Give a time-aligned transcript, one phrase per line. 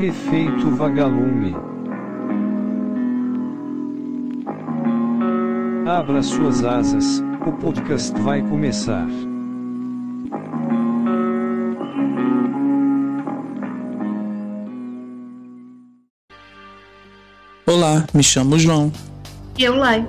[0.00, 1.56] Efeito vagalume.
[5.88, 9.06] Abra suas asas, o podcast vai começar.
[17.66, 18.92] Olá, me chamo João.
[19.56, 20.06] E eu, Lai.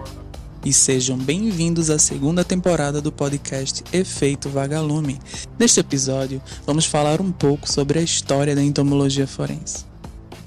[0.65, 5.19] E sejam bem-vindos à segunda temporada do podcast Efeito Vagalume.
[5.57, 9.85] Neste episódio, vamos falar um pouco sobre a história da entomologia forense.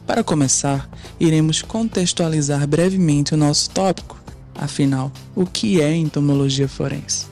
[0.06, 4.20] Para começar, iremos contextualizar brevemente o nosso tópico.
[4.54, 7.26] Afinal, o que é entomologia forense?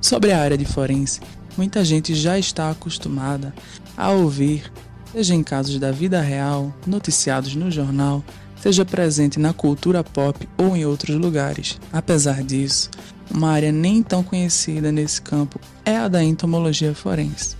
[0.00, 1.20] Sobre a área de forense,
[1.56, 3.52] muita gente já está acostumada
[3.96, 4.72] a ouvir,
[5.12, 8.24] seja em casos da vida real, noticiados no jornal,
[8.60, 11.78] seja presente na cultura pop ou em outros lugares.
[11.92, 12.90] Apesar disso,
[13.30, 17.56] uma área nem tão conhecida nesse campo é a da entomologia forense.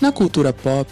[0.00, 0.90] Na cultura pop,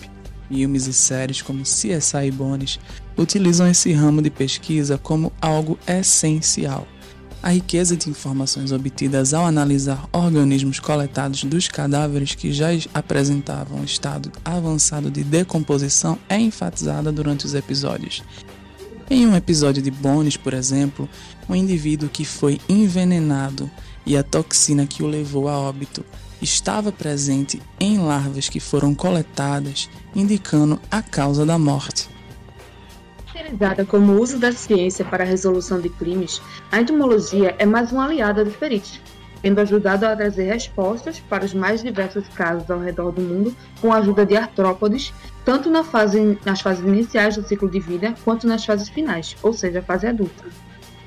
[0.49, 2.79] filmes e séries como CSI e Bones
[3.17, 6.87] utilizam esse ramo de pesquisa como algo essencial.
[7.43, 14.33] A riqueza de informações obtidas ao analisar organismos coletados dos cadáveres que já apresentavam estado
[14.43, 18.23] avançado de decomposição é enfatizada durante os episódios,
[19.11, 21.09] em um episódio de Bones, por exemplo,
[21.49, 23.71] um indivíduo que foi envenenado
[24.07, 26.05] e a toxina que o levou a óbito
[26.41, 32.09] estava presente em larvas que foram coletadas, indicando a causa da morte.
[33.31, 38.05] Utilizada como uso da ciência para a resolução de crimes, a entomologia é mais uma
[38.05, 39.01] aliada dos peritos,
[39.45, 43.93] tendo ajudado a trazer respostas para os mais diversos casos ao redor do mundo com
[43.93, 45.13] a ajuda de artrópodes,
[45.45, 49.53] tanto na fase, nas fases iniciais do ciclo de vida quanto nas fases finais, ou
[49.53, 50.45] seja, a fase adulta.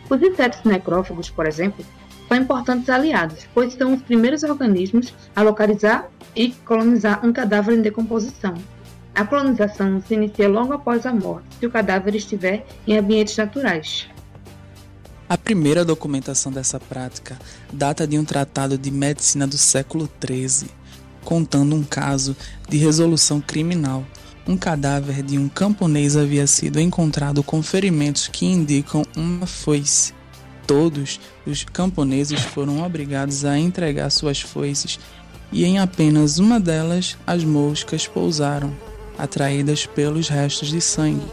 [0.08, 1.84] Os insetos necrófagos, por exemplo,
[2.28, 7.82] são importantes aliados, pois são os primeiros organismos a localizar e colonizar um cadáver em
[7.82, 8.54] decomposição.
[9.16, 14.08] A colonização se inicia logo após a morte, se o cadáver estiver em ambientes naturais.
[15.30, 17.38] A primeira documentação dessa prática
[17.72, 20.70] data de um tratado de medicina do século XIII,
[21.26, 22.34] contando um caso
[22.70, 24.06] de resolução criminal.
[24.48, 30.14] Um cadáver de um camponês havia sido encontrado com ferimentos que indicam uma foice.
[30.66, 34.98] Todos os camponeses foram obrigados a entregar suas foices
[35.52, 38.74] e em apenas uma delas as moscas pousaram,
[39.18, 41.28] atraídas pelos restos de sangue.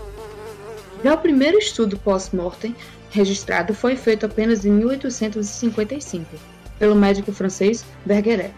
[1.04, 2.74] Já o primeiro estudo pós-mortem
[3.10, 6.24] registrado foi feito apenas em 1855,
[6.78, 8.54] pelo médico francês Bergeret.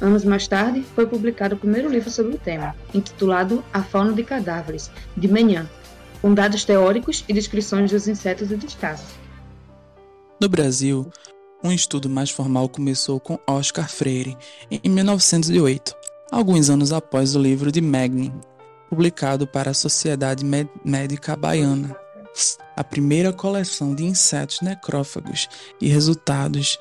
[0.00, 4.24] Anos mais tarde, foi publicado o primeiro livro sobre o tema, intitulado A Fauna de
[4.24, 5.68] Cadáveres, de Menhan,
[6.22, 9.06] com dados teóricos e descrições dos insetos e dos casos.
[10.40, 11.06] No Brasil,
[11.62, 14.38] um estudo mais formal começou com Oscar Freire
[14.70, 15.94] em 1908,
[16.32, 18.32] alguns anos após o livro de Magnin,
[18.90, 20.44] publicado para a Sociedade
[20.84, 21.96] Médica Baiana,
[22.76, 25.48] a primeira coleção de insetos necrófagos
[25.80, 26.76] e resultados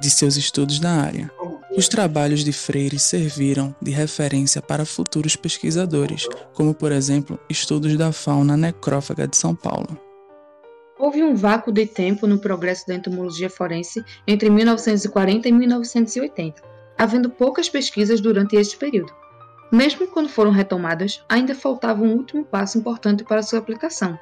[0.00, 1.30] de seus estudos na área.
[1.76, 8.10] Os trabalhos de Freire serviram de referência para futuros pesquisadores, como por exemplo estudos da
[8.10, 10.00] fauna necrófaga de São Paulo.
[10.98, 16.62] Houve um vácuo de tempo no progresso da entomologia forense entre 1940 e 1980,
[16.98, 19.12] havendo poucas pesquisas durante este período.
[19.70, 24.18] Mesmo quando foram retomadas, ainda faltava um último passo importante para sua aplicação,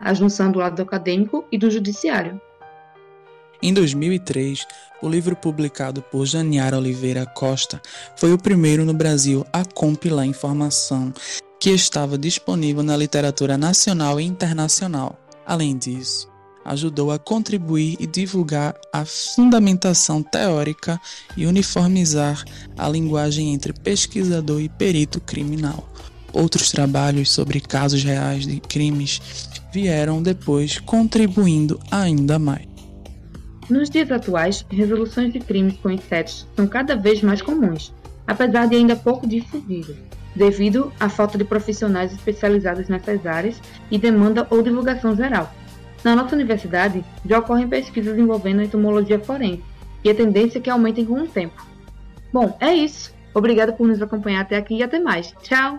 [0.00, 2.40] a junção do lado acadêmico e do judiciário.
[3.60, 4.66] Em 2003,
[5.00, 7.80] o livro publicado por Janiara Oliveira Costa
[8.16, 11.12] foi o primeiro no Brasil a compilar informação
[11.60, 15.18] que estava disponível na literatura nacional e internacional.
[15.46, 16.31] Além disso,
[16.64, 21.00] ajudou a contribuir e divulgar a fundamentação teórica
[21.36, 22.44] e uniformizar
[22.76, 25.88] a linguagem entre pesquisador e perito criminal.
[26.32, 29.20] Outros trabalhos sobre casos reais de crimes
[29.72, 32.66] vieram depois contribuindo ainda mais.
[33.68, 37.92] Nos dias atuais, resoluções de crimes com insetos são cada vez mais comuns,
[38.26, 39.96] apesar de ainda pouco difundidas,
[40.34, 43.60] devido à falta de profissionais especializados nessas áreas
[43.90, 45.52] e demanda ou divulgação geral.
[46.04, 49.62] Na nossa universidade, já ocorrem pesquisas envolvendo entomologia forense,
[50.04, 51.64] e a tendência é que aumentem com o tempo.
[52.32, 53.14] Bom, é isso.
[53.34, 55.32] Obrigada por nos acompanhar até aqui e até mais.
[55.42, 55.78] Tchau!